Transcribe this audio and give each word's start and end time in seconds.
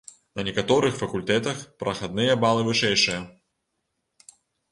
На 0.37 0.43
некаторых 0.45 0.95
факультэтах 1.01 1.57
прахадныя 1.83 2.33
балы 2.45 2.61
вышэйшыя. 2.69 4.35